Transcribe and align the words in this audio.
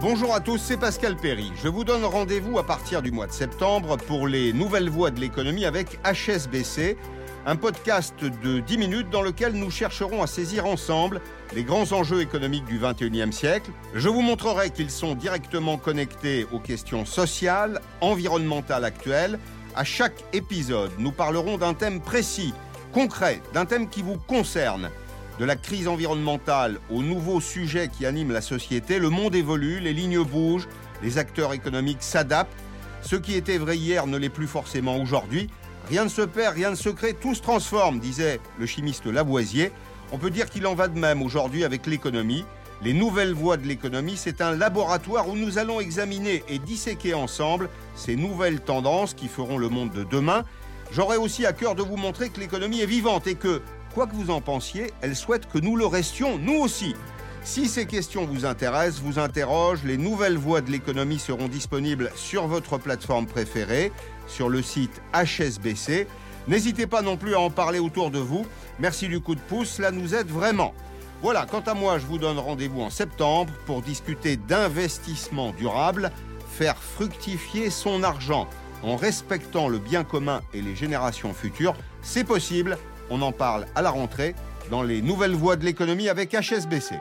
Bonjour 0.00 0.34
à 0.34 0.40
tous, 0.40 0.56
c'est 0.56 0.78
Pascal 0.78 1.14
Perry. 1.14 1.52
Je 1.62 1.68
vous 1.68 1.84
donne 1.84 2.06
rendez-vous 2.06 2.58
à 2.58 2.64
partir 2.64 3.02
du 3.02 3.12
mois 3.12 3.26
de 3.26 3.32
septembre 3.32 3.98
pour 3.98 4.26
les 4.26 4.54
nouvelles 4.54 4.88
voies 4.88 5.10
de 5.10 5.20
l'économie 5.20 5.66
avec 5.66 5.98
HSBC, 6.04 6.96
un 7.44 7.56
podcast 7.56 8.14
de 8.24 8.60
10 8.60 8.78
minutes 8.78 9.10
dans 9.10 9.20
lequel 9.20 9.52
nous 9.52 9.70
chercherons 9.70 10.22
à 10.22 10.26
saisir 10.26 10.64
ensemble 10.64 11.20
les 11.54 11.64
grands 11.64 11.92
enjeux 11.92 12.22
économiques 12.22 12.64
du 12.64 12.78
21e 12.78 13.30
siècle. 13.30 13.72
Je 13.94 14.08
vous 14.08 14.22
montrerai 14.22 14.70
qu'ils 14.70 14.90
sont 14.90 15.14
directement 15.14 15.76
connectés 15.76 16.46
aux 16.50 16.60
questions 16.60 17.04
sociales, 17.04 17.82
environnementales 18.00 18.86
actuelles. 18.86 19.38
À 19.76 19.84
chaque 19.84 20.24
épisode, 20.32 20.92
nous 20.96 21.12
parlerons 21.12 21.58
d'un 21.58 21.74
thème 21.74 22.00
précis, 22.00 22.54
concret, 22.94 23.42
d'un 23.52 23.66
thème 23.66 23.86
qui 23.86 24.00
vous 24.00 24.16
concerne. 24.16 24.88
De 25.40 25.46
la 25.46 25.56
crise 25.56 25.88
environnementale 25.88 26.80
aux 26.90 27.02
nouveaux 27.02 27.40
sujets 27.40 27.88
qui 27.88 28.04
animent 28.04 28.30
la 28.30 28.42
société, 28.42 28.98
le 28.98 29.08
monde 29.08 29.34
évolue, 29.34 29.80
les 29.80 29.94
lignes 29.94 30.22
bougent, 30.22 30.68
les 31.02 31.16
acteurs 31.16 31.54
économiques 31.54 32.02
s'adaptent. 32.02 32.52
Ce 33.00 33.16
qui 33.16 33.36
était 33.36 33.56
vrai 33.56 33.78
hier 33.78 34.06
ne 34.06 34.18
l'est 34.18 34.28
plus 34.28 34.46
forcément 34.46 34.98
aujourd'hui. 34.98 35.48
Rien 35.88 36.04
ne 36.04 36.10
se 36.10 36.20
perd, 36.20 36.56
rien 36.56 36.68
ne 36.68 36.74
se 36.74 36.90
crée, 36.90 37.14
tout 37.14 37.34
se 37.34 37.40
transforme, 37.40 38.00
disait 38.00 38.38
le 38.58 38.66
chimiste 38.66 39.06
Lavoisier. 39.06 39.72
On 40.12 40.18
peut 40.18 40.28
dire 40.28 40.50
qu'il 40.50 40.66
en 40.66 40.74
va 40.74 40.88
de 40.88 40.98
même 40.98 41.22
aujourd'hui 41.22 41.64
avec 41.64 41.86
l'économie. 41.86 42.44
Les 42.82 42.92
nouvelles 42.92 43.32
voies 43.32 43.56
de 43.56 43.66
l'économie, 43.66 44.18
c'est 44.18 44.42
un 44.42 44.54
laboratoire 44.54 45.26
où 45.26 45.36
nous 45.36 45.56
allons 45.56 45.80
examiner 45.80 46.44
et 46.50 46.58
disséquer 46.58 47.14
ensemble 47.14 47.70
ces 47.94 48.14
nouvelles 48.14 48.60
tendances 48.60 49.14
qui 49.14 49.26
feront 49.26 49.56
le 49.56 49.70
monde 49.70 49.92
de 49.92 50.04
demain. 50.04 50.44
J'aurai 50.92 51.16
aussi 51.16 51.46
à 51.46 51.54
cœur 51.54 51.76
de 51.76 51.82
vous 51.82 51.96
montrer 51.96 52.28
que 52.28 52.40
l'économie 52.40 52.82
est 52.82 52.86
vivante 52.86 53.26
et 53.26 53.36
que 53.36 53.62
Quoi 53.94 54.06
que 54.06 54.14
vous 54.14 54.30
en 54.30 54.40
pensiez, 54.40 54.92
elle 55.00 55.16
souhaite 55.16 55.48
que 55.50 55.58
nous 55.58 55.74
le 55.74 55.84
restions, 55.84 56.38
nous 56.38 56.58
aussi. 56.58 56.94
Si 57.42 57.66
ces 57.66 57.86
questions 57.86 58.24
vous 58.24 58.44
intéressent, 58.44 59.02
vous 59.02 59.18
interrogent, 59.18 59.82
les 59.84 59.96
nouvelles 59.96 60.36
voies 60.36 60.60
de 60.60 60.70
l'économie 60.70 61.18
seront 61.18 61.48
disponibles 61.48 62.12
sur 62.14 62.46
votre 62.46 62.78
plateforme 62.78 63.26
préférée, 63.26 63.90
sur 64.28 64.48
le 64.48 64.62
site 64.62 65.02
HSBC. 65.12 66.06
N'hésitez 66.46 66.86
pas 66.86 67.02
non 67.02 67.16
plus 67.16 67.34
à 67.34 67.40
en 67.40 67.50
parler 67.50 67.80
autour 67.80 68.12
de 68.12 68.20
vous. 68.20 68.46
Merci 68.78 69.08
du 69.08 69.20
coup 69.20 69.34
de 69.34 69.40
pouce, 69.40 69.70
cela 69.70 69.90
nous 69.90 70.14
aide 70.14 70.28
vraiment. 70.28 70.72
Voilà, 71.20 71.44
quant 71.44 71.60
à 71.60 71.74
moi, 71.74 71.98
je 71.98 72.06
vous 72.06 72.18
donne 72.18 72.38
rendez-vous 72.38 72.82
en 72.82 72.90
septembre 72.90 73.52
pour 73.66 73.82
discuter 73.82 74.36
d'investissement 74.36 75.50
durable, 75.52 76.12
faire 76.48 76.76
fructifier 76.76 77.70
son 77.70 78.04
argent 78.04 78.48
en 78.82 78.96
respectant 78.96 79.68
le 79.68 79.78
bien 79.78 80.04
commun 80.04 80.42
et 80.54 80.62
les 80.62 80.76
générations 80.76 81.34
futures. 81.34 81.74
C'est 82.02 82.24
possible, 82.24 82.78
on 83.10 83.20
en 83.22 83.32
parle 83.32 83.66
à 83.74 83.82
la 83.82 83.90
rentrée 83.90 84.34
dans 84.70 84.82
les 84.82 85.02
nouvelles 85.02 85.34
voies 85.34 85.56
de 85.56 85.64
l'économie 85.64 86.08
avec 86.08 86.32
HSBC. 86.32 86.94